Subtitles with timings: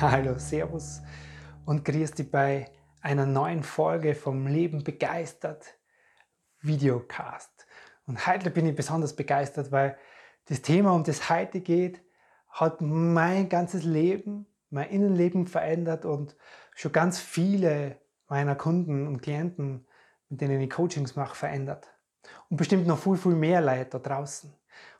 [0.02, 1.02] Hallo, Servus
[1.66, 2.70] und grüß dich bei
[3.02, 5.78] einer neuen Folge vom Leben begeistert
[6.62, 7.66] Videocast.
[8.06, 9.98] Und heute bin ich besonders begeistert, weil
[10.46, 12.02] das Thema, um das heute geht,
[12.48, 16.34] hat mein ganzes Leben, mein Innenleben verändert und
[16.74, 19.86] schon ganz viele meiner Kunden und Klienten,
[20.30, 21.88] mit denen ich Coachings mache, verändert.
[22.48, 24.50] Und bestimmt noch viel, viel mehr Leute da draußen.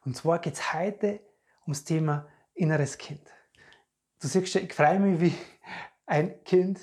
[0.04, 1.20] Und zwar geht es heute
[1.62, 3.22] ums Thema inneres Kind.
[4.20, 5.34] Du siehst schon, ich freue mich wie
[6.06, 6.80] ein Kind,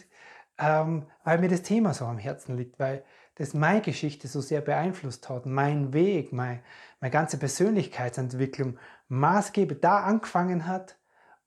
[0.58, 3.04] ähm, weil mir das Thema so am Herzen liegt, weil
[3.36, 6.64] das meine Geschichte so sehr beeinflusst hat, mein Weg, mein,
[7.00, 10.98] meine ganze Persönlichkeitsentwicklung maßgeblich da angefangen hat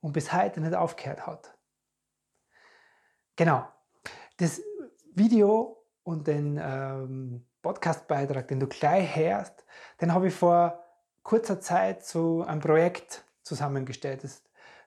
[0.00, 1.56] und bis heute nicht aufgehört hat.
[3.34, 3.66] Genau,
[4.36, 4.62] das
[5.12, 9.64] Video und den ähm, Podcastbeitrag, den du gleich hörst,
[10.00, 10.84] den habe ich vor
[11.24, 14.22] kurzer Zeit zu einem Projekt zusammengestellt.
[14.22, 14.42] Das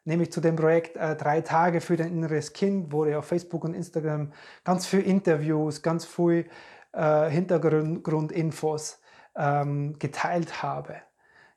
[0.05, 3.63] nämlich zu dem Projekt äh, Drei Tage für dein inneres Kind, wo ich auf Facebook
[3.63, 4.31] und Instagram
[4.63, 6.49] ganz viel Interviews, ganz viel
[6.93, 8.99] äh, Hintergrundinfos
[9.35, 10.95] ähm, geteilt habe.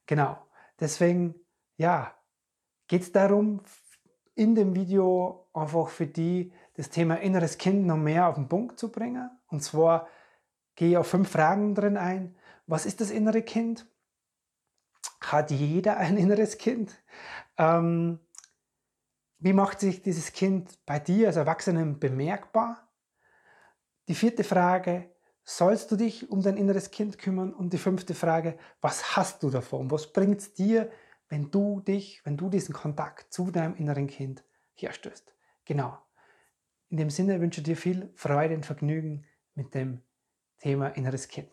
[0.06, 0.38] Genau.
[0.80, 1.34] Deswegen,
[1.77, 2.14] ja,
[2.88, 3.62] geht es darum,
[4.34, 8.78] in dem Video einfach für die das Thema inneres Kind noch mehr auf den Punkt
[8.78, 9.31] zu bringen.
[9.48, 10.08] Und zwar
[10.75, 12.36] gehe ich auf fünf Fragen drin ein.
[12.66, 13.86] Was ist das innere Kind?
[15.20, 17.03] Hat jeder ein inneres Kind?
[17.56, 18.20] Ähm,
[19.39, 22.89] wie macht sich dieses Kind bei dir als Erwachsenen bemerkbar?
[24.09, 25.10] Die vierte Frage,
[25.44, 27.53] sollst du dich um dein inneres Kind kümmern?
[27.53, 29.91] Und die fünfte Frage, was hast du davon?
[29.91, 30.91] Was bringt es dir,
[31.28, 34.44] wenn du dich, wenn du diesen Kontakt zu deinem inneren Kind
[34.75, 35.34] herstellst?
[35.65, 35.99] Genau.
[36.89, 40.03] In dem Sinne wünsche ich dir viel Freude und Vergnügen mit dem
[40.59, 41.50] Thema inneres Kind.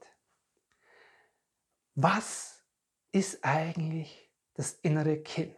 [1.95, 2.63] Was
[3.11, 5.57] ist eigentlich das innere Kind?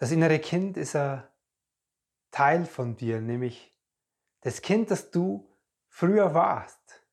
[0.00, 1.22] Das innere Kind ist ein
[2.30, 3.78] Teil von dir, nämlich
[4.40, 5.46] das Kind, das du
[5.88, 7.04] früher warst.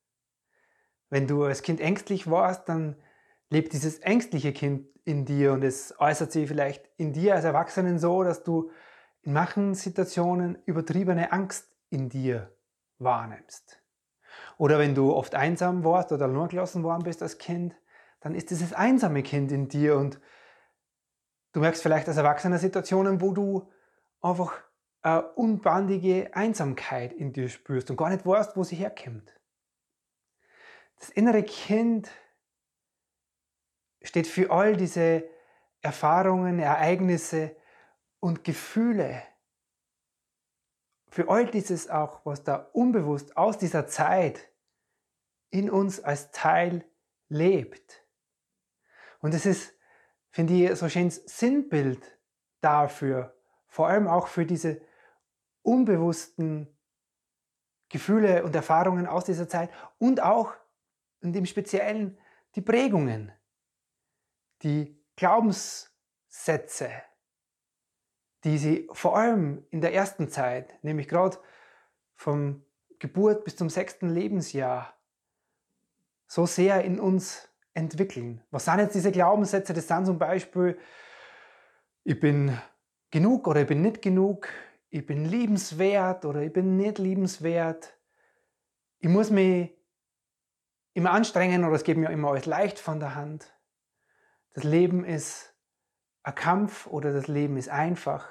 [1.09, 2.95] Wenn du als Kind ängstlich warst, dann
[3.49, 7.99] lebt dieses ängstliche Kind in dir und es äußert sich vielleicht in dir als Erwachsenen
[7.99, 8.71] so, dass du
[9.21, 12.55] in manchen Situationen übertriebene Angst in dir
[12.99, 13.81] wahrnimmst.
[14.57, 17.75] Oder wenn du oft einsam warst oder nur gelassen worden bist als Kind,
[18.21, 20.21] dann ist dieses einsame Kind in dir und
[21.57, 23.67] Du merkst vielleicht als Erwachsener Situationen, wo du
[24.21, 24.61] einfach
[25.01, 29.35] eine unbandige Einsamkeit in dir spürst und gar nicht weißt, wo sie herkommt.
[30.99, 32.11] Das innere Kind
[34.03, 35.27] steht für all diese
[35.81, 37.55] Erfahrungen, Ereignisse
[38.19, 39.23] und Gefühle,
[41.09, 44.47] für all dieses auch, was da unbewusst aus dieser Zeit
[45.49, 46.85] in uns als Teil
[47.29, 48.05] lebt.
[49.21, 49.76] Und es ist
[50.31, 52.19] finde ich so ein schönes Sinnbild
[52.61, 53.35] dafür,
[53.67, 54.81] vor allem auch für diese
[55.61, 56.77] unbewussten
[57.89, 60.53] Gefühle und Erfahrungen aus dieser Zeit und auch
[61.21, 62.17] und im Speziellen
[62.55, 63.31] die Prägungen,
[64.63, 66.91] die Glaubenssätze,
[68.43, 71.37] die sie vor allem in der ersten Zeit, nämlich gerade
[72.15, 72.65] vom
[72.99, 74.97] Geburt bis zum sechsten Lebensjahr,
[76.27, 77.46] so sehr in uns
[77.77, 78.41] entwickeln.
[78.49, 79.73] Was sind jetzt diese Glaubenssätze?
[79.73, 80.77] Das sind zum Beispiel,
[82.03, 82.57] ich bin
[83.11, 84.49] genug oder ich bin nicht genug,
[84.89, 87.95] ich bin liebenswert oder ich bin nicht liebenswert,
[88.99, 89.77] ich muss mich
[90.93, 93.53] immer anstrengen oder es geht mir immer alles leicht von der Hand.
[94.55, 95.53] Das Leben ist
[96.23, 98.27] ein Kampf oder das Leben ist einfach.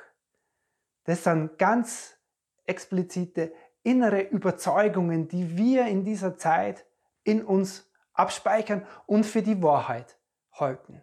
[1.05, 2.19] Das sind ganz
[2.65, 3.53] explizite
[3.85, 6.85] innere Überzeugungen, die wir in dieser Zeit
[7.23, 10.19] in uns abspeichern und für die Wahrheit
[10.53, 11.03] halten.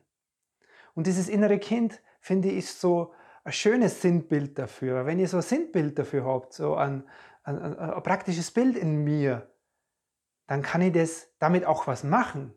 [0.95, 3.13] Und dieses innere Kind, finde ich, so
[3.43, 5.05] ein schönes Sinnbild dafür.
[5.05, 7.03] Wenn ihr so ein Sinnbild dafür habt, so ein,
[7.43, 9.49] ein, ein, ein praktisches Bild in mir,
[10.47, 12.53] dann kann ich das damit auch was machen.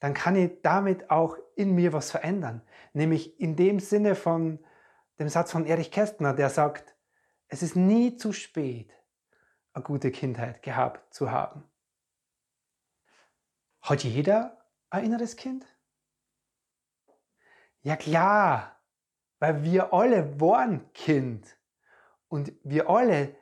[0.00, 2.62] Dann kann ich damit auch in mir was verändern.
[2.92, 4.58] Nämlich in dem Sinne von
[5.18, 6.96] dem Satz von Erich Kästner, der sagt,
[7.48, 8.90] es ist nie zu spät,
[9.74, 11.64] eine gute Kindheit gehabt zu haben.
[13.82, 15.66] Hat jeder ein inneres Kind?
[17.82, 18.80] Ja klar,
[19.40, 21.56] weil wir alle waren Kind.
[22.28, 23.34] Und wir alle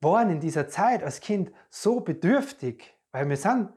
[0.00, 3.72] waren in dieser Zeit als Kind so bedürftig, weil wir sind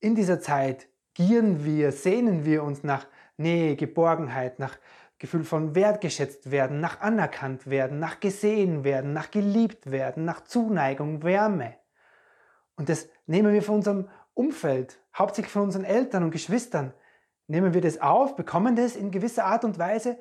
[0.00, 3.06] in dieser Zeit, gieren wir, sehnen wir uns nach
[3.36, 4.78] Nähe, Geborgenheit, nach
[5.18, 11.22] Gefühl von wertgeschätzt werden, nach anerkannt werden, nach gesehen werden, nach geliebt werden, nach Zuneigung,
[11.22, 11.76] Wärme.
[12.76, 16.92] Und das nehmen wir von unserem Umfeld, hauptsächlich von unseren Eltern und Geschwistern,
[17.46, 20.18] nehmen wir das auf, bekommen das in gewisser Art und Weise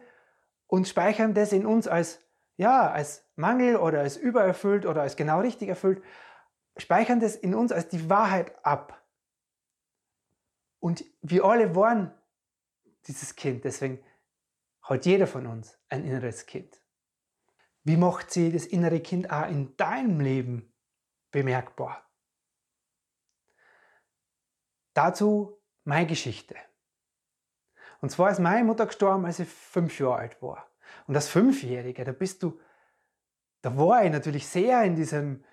[0.68, 2.22] und speichern das in uns als,
[2.56, 6.02] ja, als Mangel oder als übererfüllt oder als genau richtig erfüllt,
[6.78, 9.04] speichern das in uns als die Wahrheit ab.
[10.80, 12.14] Und wir alle waren
[13.08, 14.00] dieses Kind, deswegen
[14.82, 16.80] hat jeder von uns ein inneres Kind.
[17.84, 20.74] Wie macht sie das innere Kind auch in deinem Leben
[21.32, 22.02] bemerkbar?
[24.96, 26.56] Dazu meine Geschichte.
[28.02, 30.68] Und zwar ist meine Mutter gestorben, als ich fünf Jahre alt war.
[31.06, 32.60] Und als Fünfjähriger, da bist du,
[33.62, 35.44] da war ich natürlich sehr in, diesem,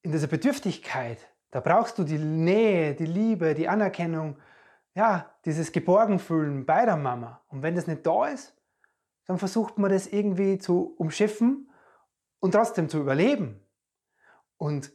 [0.00, 1.18] in dieser Bedürftigkeit.
[1.50, 4.38] Da brauchst du die Nähe, die Liebe, die Anerkennung,
[4.94, 7.42] ja, dieses Geborgenfühlen bei der Mama.
[7.48, 8.56] Und wenn das nicht da ist,
[9.26, 11.70] dann versucht man das irgendwie zu umschiffen
[12.40, 13.60] und trotzdem zu überleben.
[14.56, 14.92] Und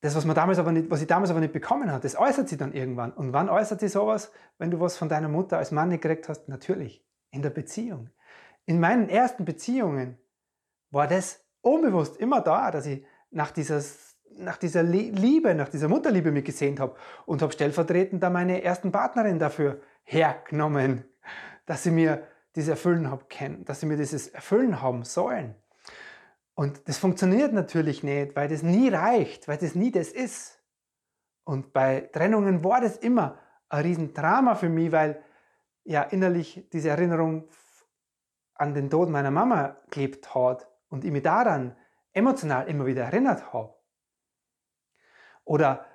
[0.00, 2.48] das, was, man damals aber nicht, was ich damals aber nicht bekommen habe, das äußert
[2.48, 3.12] sich dann irgendwann.
[3.12, 6.28] Und wann äußert sich sowas, wenn du was von deiner Mutter als Mann nicht gekriegt
[6.28, 6.48] hast?
[6.48, 8.10] Natürlich, in der Beziehung.
[8.64, 10.18] In meinen ersten Beziehungen
[10.90, 13.82] war das unbewusst immer da, dass ich nach dieser,
[14.36, 16.94] nach dieser Liebe, nach dieser Mutterliebe mich gesehnt habe
[17.26, 21.04] und habe stellvertretend da meine ersten Partnerin dafür hergenommen,
[21.66, 25.54] dass sie mir dieses Erfüllen haben können, dass sie mir dieses Erfüllen haben sollen.
[26.58, 30.60] Und das funktioniert natürlich nicht, weil das nie reicht, weil das nie das ist.
[31.44, 33.38] Und bei Trennungen war das immer
[33.68, 35.22] ein Riesendrama für mich, weil
[35.84, 37.48] ja innerlich diese Erinnerung
[38.54, 41.76] an den Tod meiner Mama gelebt hat und ich mich daran
[42.12, 43.72] emotional immer wieder erinnert habe.
[45.44, 45.86] Oder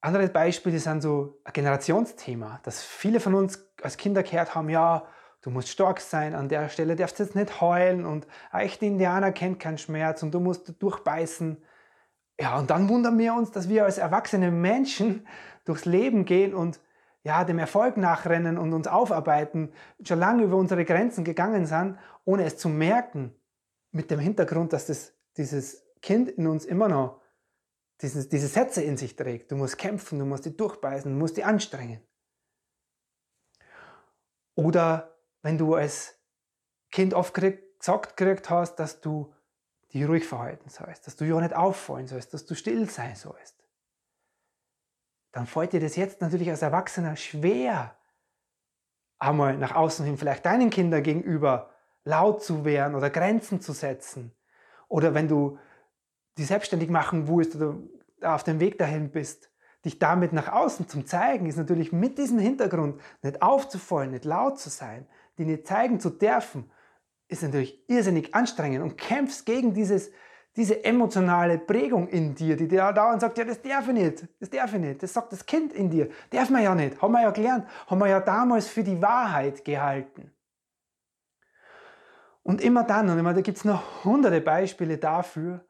[0.00, 5.06] andere Beispiele sind so ein Generationsthema, dass viele von uns als Kinder gehört haben, ja,
[5.46, 9.30] du musst stark sein, an der Stelle darfst jetzt nicht heulen und ein echter Indianer
[9.30, 11.62] kennt keinen Schmerz und du musst durchbeißen.
[12.40, 15.24] Ja, und dann wundern wir uns, dass wir als erwachsene Menschen
[15.64, 16.80] durchs Leben gehen und
[17.22, 19.72] ja, dem Erfolg nachrennen und uns aufarbeiten,
[20.02, 23.32] schon lange über unsere Grenzen gegangen sind, ohne es zu merken,
[23.92, 27.20] mit dem Hintergrund, dass das, dieses Kind in uns immer noch
[28.00, 29.52] dieses, diese Sätze in sich trägt.
[29.52, 32.00] Du musst kämpfen, du musst dich durchbeißen, du musst dich anstrengen.
[34.56, 35.15] Oder
[35.46, 36.18] wenn du als
[36.90, 39.32] Kind oft gesagt gekriegt hast, dass du
[39.94, 43.54] dich ruhig verhalten sollst, dass du ja nicht auffallen sollst, dass du still sein sollst,
[45.30, 47.96] dann fällt dir das jetzt natürlich als Erwachsener schwer,
[49.20, 51.70] einmal nach außen hin vielleicht deinen Kindern gegenüber
[52.02, 54.34] laut zu werden oder Grenzen zu setzen.
[54.88, 55.60] Oder wenn du
[56.38, 57.76] die selbstständig machen willst oder
[58.22, 59.48] auf dem Weg dahin bist,
[59.84, 64.58] dich damit nach außen zu zeigen, ist natürlich mit diesem Hintergrund nicht aufzufallen, nicht laut
[64.58, 65.06] zu sein,
[65.38, 66.70] die nicht zeigen zu dürfen,
[67.28, 70.10] ist natürlich irrsinnig anstrengend und kämpfst gegen dieses,
[70.56, 74.50] diese emotionale Prägung in dir, die dir dauernd sagt, ja, das darf ich nicht, das
[74.50, 77.22] darf ich nicht, das sagt das Kind in dir, darf man ja nicht, haben wir
[77.22, 80.32] ja gelernt, haben wir ja damals für die Wahrheit gehalten.
[82.42, 85.66] Und immer dann, und immer, da gibt es noch hunderte Beispiele dafür,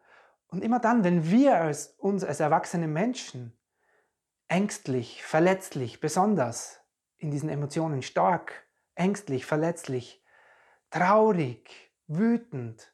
[0.49, 3.59] und immer dann, wenn wir als, uns als erwachsene Menschen
[4.47, 6.81] ängstlich, verletzlich, besonders
[7.17, 8.66] in diesen Emotionen stark
[8.97, 10.23] ängstlich, verletzlich,
[10.91, 11.71] traurig,
[12.09, 12.93] wütend,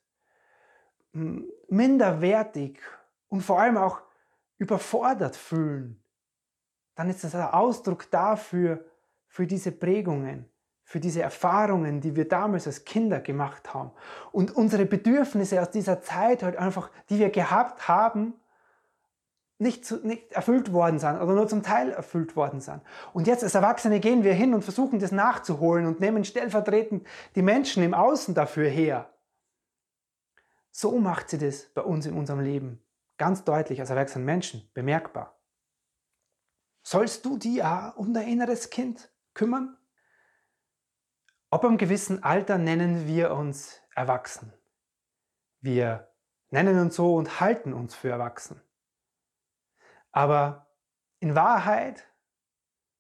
[1.13, 2.79] minderwertig
[3.29, 4.03] und vor allem auch
[4.59, 6.03] überfordert fühlen,
[6.95, 8.85] dann ist das ein Ausdruck dafür,
[9.27, 10.47] für diese Prägungen,
[10.85, 13.93] für diese Erfahrungen, die wir damals als Kinder gemacht haben.
[14.31, 18.35] Und unsere Bedürfnisse aus dieser Zeit halt einfach, die wir gehabt haben,
[19.63, 22.83] nicht, zu, nicht erfüllt worden sind oder nur zum Teil erfüllt worden sind.
[23.13, 27.43] Und jetzt als Erwachsene gehen wir hin und versuchen das nachzuholen und nehmen stellvertretend die
[27.43, 29.09] Menschen im Außen dafür her.
[30.71, 32.83] So macht sie das bei uns in unserem Leben
[33.19, 35.39] ganz deutlich als erwachsenen Menschen bemerkbar.
[36.83, 39.77] Sollst du dich auch um dein inneres Kind kümmern?
[41.51, 44.53] Ab einem gewissen Alter nennen wir uns erwachsen.
[45.61, 46.09] Wir
[46.51, 48.61] nennen uns so und halten uns für erwachsen.
[50.13, 50.69] Aber
[51.19, 52.07] in Wahrheit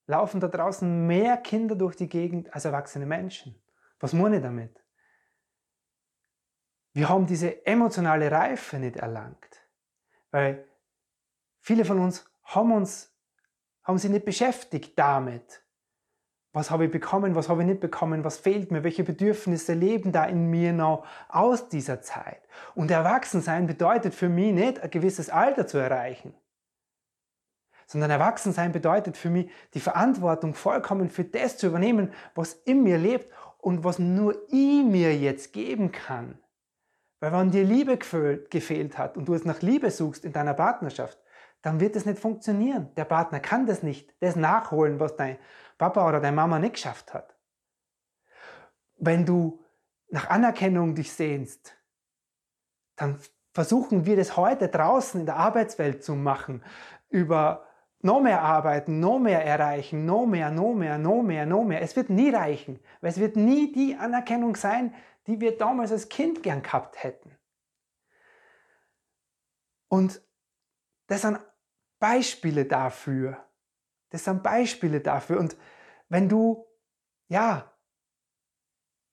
[0.06, 3.62] laufen da draußen mehr Kinder durch die Gegend als erwachsene Menschen.
[4.00, 4.82] Was meine ich damit?
[6.94, 9.68] Wir haben diese emotionale Reife nicht erlangt,
[10.30, 10.68] weil
[11.60, 13.12] viele von uns haben uns
[13.84, 15.62] haben sich nicht beschäftigt damit,
[16.54, 20.12] Was habe ich bekommen, was habe ich nicht bekommen, was fehlt mir, welche Bedürfnisse leben
[20.12, 22.42] da in mir noch aus dieser Zeit.
[22.74, 26.34] Und Erwachsensein bedeutet für mich nicht, ein gewisses Alter zu erreichen,
[27.92, 32.96] sondern Erwachsensein bedeutet für mich, die Verantwortung vollkommen für das zu übernehmen, was in mir
[32.96, 36.38] lebt und was nur ich mir jetzt geben kann.
[37.20, 41.18] Weil wenn dir Liebe gefehlt hat und du es nach Liebe suchst in deiner Partnerschaft,
[41.60, 42.92] dann wird es nicht funktionieren.
[42.96, 45.36] Der Partner kann das nicht, das nachholen, was dein
[45.76, 47.36] Papa oder deine Mama nicht geschafft hat.
[48.96, 49.62] Wenn du
[50.08, 51.76] nach Anerkennung dich sehnst,
[52.96, 53.20] dann
[53.52, 56.64] versuchen wir das heute draußen in der Arbeitswelt zu machen,
[57.10, 57.66] über
[58.02, 61.80] noch mehr arbeiten, noch mehr erreichen, noch mehr, noch mehr, noch mehr, noch mehr.
[61.80, 64.94] Es wird nie reichen, weil es wird nie die Anerkennung sein,
[65.26, 67.38] die wir damals als Kind gern gehabt hätten.
[69.88, 70.20] Und
[71.06, 71.38] das sind
[72.00, 73.46] Beispiele dafür.
[74.10, 75.38] Das sind Beispiele dafür.
[75.38, 75.56] Und
[76.08, 76.66] wenn du,
[77.28, 77.72] ja,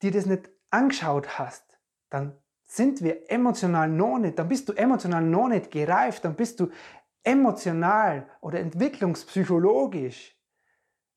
[0.01, 1.77] dir das nicht angeschaut hast,
[2.09, 6.59] dann sind wir emotional noch nicht, dann bist du emotional noch nicht gereift, dann bist
[6.59, 6.71] du
[7.23, 10.35] emotional oder entwicklungspsychologisch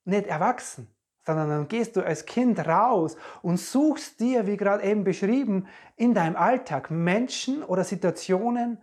[0.04, 0.88] nicht erwachsen,
[1.24, 5.66] sondern dann gehst du als Kind raus und suchst dir, wie gerade eben beschrieben,
[5.96, 8.78] in deinem Alltag Menschen oder Situationen,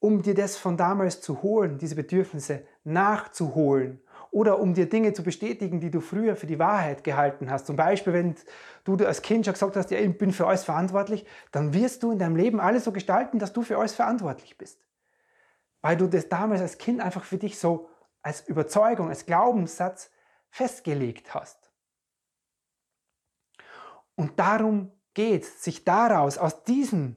[0.00, 5.22] um dir das von damals zu holen, diese Bedürfnisse nachzuholen oder um dir Dinge zu
[5.22, 7.66] bestätigen, die du früher für die Wahrheit gehalten hast.
[7.66, 8.34] Zum Beispiel, wenn
[8.84, 12.12] du als Kind schon gesagt hast, ja, ich bin für alles verantwortlich, dann wirst du
[12.12, 14.87] in deinem Leben alles so gestalten, dass du für alles verantwortlich bist.
[15.80, 17.88] Weil du das damals als Kind einfach für dich so
[18.22, 20.10] als Überzeugung, als Glaubenssatz
[20.50, 21.70] festgelegt hast.
[24.14, 27.16] Und darum geht es, sich daraus, aus diesen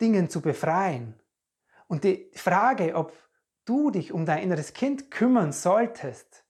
[0.00, 1.20] Dingen zu befreien
[1.86, 3.12] und die Frage, ob
[3.64, 6.44] du dich um dein inneres Kind kümmern solltest,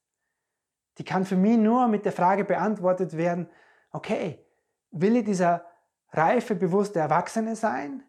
[0.97, 3.49] die kann für mich nur mit der Frage beantwortet werden,
[3.91, 4.43] okay,
[4.91, 5.65] will ich dieser
[6.09, 8.03] reife, bewusste Erwachsene sein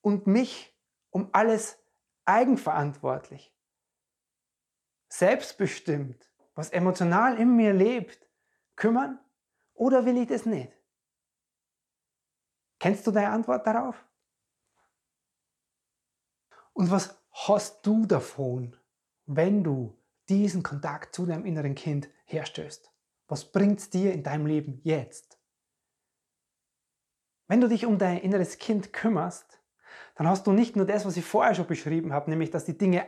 [0.00, 0.77] und mich
[1.18, 1.76] um alles
[2.26, 3.52] eigenverantwortlich,
[5.08, 8.24] selbstbestimmt, was emotional in mir lebt,
[8.76, 9.18] kümmern
[9.74, 10.72] oder will ich das nicht?
[12.78, 14.06] Kennst du deine Antwort darauf?
[16.72, 18.76] Und was hast du davon,
[19.26, 22.92] wenn du diesen Kontakt zu deinem inneren Kind herstellst?
[23.26, 25.40] Was bringt es dir in deinem Leben jetzt?
[27.48, 29.58] Wenn du dich um dein inneres Kind kümmerst,
[30.14, 32.76] dann hast du nicht nur das, was ich vorher schon beschrieben habe, nämlich dass die
[32.76, 33.06] Dinge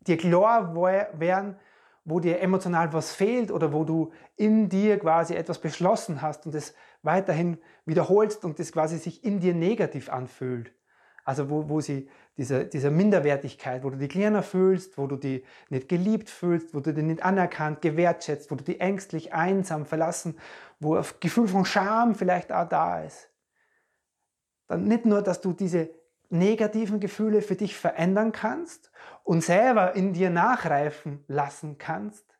[0.00, 1.56] dir klar werden,
[2.04, 6.54] wo dir emotional was fehlt oder wo du in dir quasi etwas beschlossen hast und
[6.54, 10.72] es weiterhin wiederholst und das quasi sich in dir negativ anfühlt.
[11.24, 15.44] Also wo, wo sie diese, diese Minderwertigkeit, wo du dich kleiner fühlst, wo du dich
[15.68, 20.38] nicht geliebt fühlst, wo du dich nicht anerkannt, gewertschätzt, wo du dich ängstlich, einsam, verlassen,
[20.80, 23.27] wo ein Gefühl von Scham vielleicht auch da ist.
[24.68, 25.90] Dann nicht nur, dass du diese
[26.30, 28.90] negativen Gefühle für dich verändern kannst
[29.24, 32.38] und selber in dir nachreifen lassen kannst,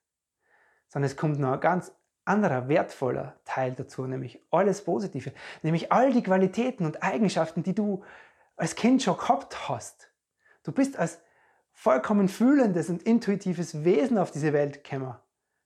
[0.89, 1.93] sondern es kommt noch ein ganz
[2.25, 5.33] anderer wertvoller Teil dazu, nämlich alles Positive,
[5.63, 8.05] nämlich all die Qualitäten und Eigenschaften, die du
[8.57, 10.11] als Kind schon gehabt hast.
[10.63, 11.21] Du bist als
[11.73, 15.15] vollkommen fühlendes und intuitives Wesen auf diese Welt gekommen.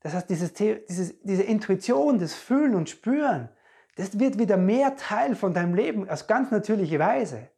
[0.01, 3.49] Das heißt, dieses, dieses, diese Intuition, das Fühlen und Spüren,
[3.97, 7.49] das wird wieder mehr Teil von deinem Leben, aus ganz natürlicher Weise.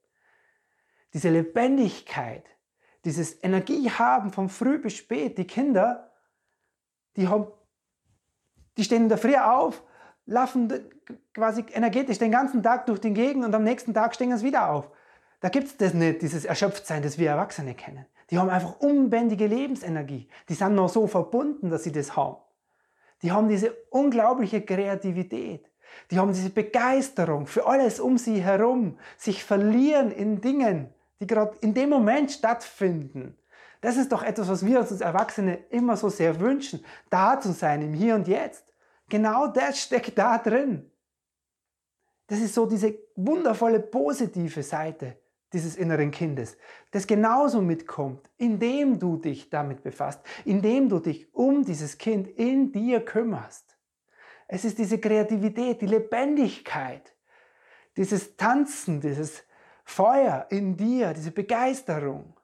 [1.12, 2.45] Diese Lebendigkeit,
[3.05, 6.11] dieses Energiehaben von früh bis spät, die Kinder,
[7.17, 7.47] die, haben,
[8.76, 9.83] die stehen in der Früh auf,
[10.26, 10.73] laufen
[11.33, 14.71] quasi energetisch den ganzen Tag durch den Gegend und am nächsten Tag stehen sie wieder
[14.71, 14.91] auf.
[15.41, 18.07] Da gibt es das nicht, dieses Erschöpftsein, das wir Erwachsene kennen.
[18.31, 20.29] Die haben einfach unbändige Lebensenergie.
[20.49, 22.38] Die sind noch so verbunden, dass sie das haben.
[23.23, 25.71] Die haben diese unglaubliche Kreativität.
[26.11, 30.89] Die haben diese Begeisterung für alles um sie herum, sich verlieren in Dingen,
[31.21, 33.37] die gerade in dem Moment stattfinden.
[33.81, 37.83] Das ist doch etwas, was wir als Erwachsene immer so sehr wünschen, da zu sein
[37.83, 38.65] im Hier und Jetzt.
[39.09, 40.91] Genau das steckt da drin.
[42.27, 45.19] Das ist so diese wundervolle positive Seite
[45.53, 46.57] dieses inneren Kindes,
[46.91, 52.73] das genauso mitkommt, indem du dich damit befasst, indem du dich um dieses Kind in
[52.73, 53.74] dir kümmerst.
[54.47, 57.15] Es ist diese Kreativität, die Lebendigkeit,
[57.97, 59.45] dieses Tanzen, dieses
[59.85, 62.37] Feuer in dir, diese Begeisterung,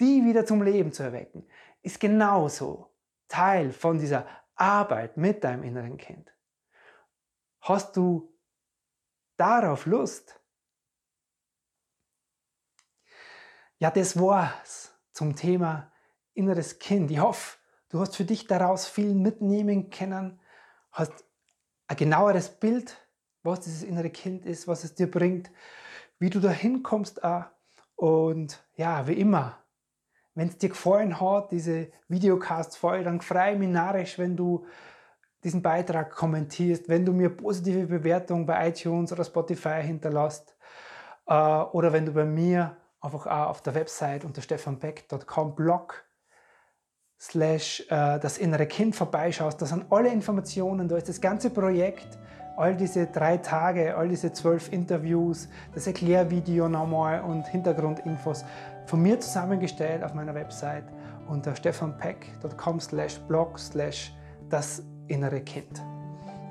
[0.00, 1.46] die wieder zum Leben zu erwecken,
[1.82, 2.90] ist genauso
[3.28, 6.32] Teil von dieser Arbeit mit deinem inneren Kind.
[7.60, 8.32] Hast du
[9.36, 10.40] darauf Lust?
[13.78, 15.92] Ja, das war's zum Thema
[16.34, 17.10] inneres Kind.
[17.10, 20.40] Ich hoffe, du hast für dich daraus viel mitnehmen können,
[20.96, 21.12] hast
[21.88, 22.96] ein genaueres Bild,
[23.42, 25.50] was dieses innere Kind ist, was es dir bringt,
[26.18, 27.20] wie du da hinkommst.
[27.94, 29.58] Und ja, wie immer,
[30.34, 34.66] wenn es dir gefallen hat, diese Videocast-Folge, dann freue ich mich narrisch, wenn du
[35.44, 40.56] diesen Beitrag kommentierst, wenn du mir positive Bewertungen bei iTunes oder Spotify hinterlässt
[41.26, 46.05] äh, oder wenn du bei mir einfach auch auf der Website unter stefanbeck.com Blog
[47.20, 49.60] slash äh, das innere Kind vorbeischaust.
[49.60, 52.18] Da sind alle Informationen, da ist das ganze Projekt,
[52.56, 58.44] all diese drei Tage, all diese zwölf Interviews, das Erklärvideo nochmal und Hintergrundinfos
[58.86, 60.84] von mir zusammengestellt auf meiner Website
[61.28, 64.14] unter stefanpeck.com slash blog slash
[64.48, 65.82] das innere Kind.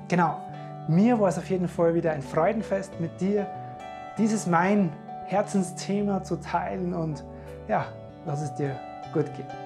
[0.08, 0.40] Genau,
[0.88, 3.46] mir war es auf jeden Fall wieder ein Freudenfest mit dir,
[4.18, 4.92] dieses mein
[5.24, 7.24] Herzensthema zu teilen und
[7.68, 7.86] ja,
[8.24, 8.78] lass es dir
[9.12, 9.65] gut gehen.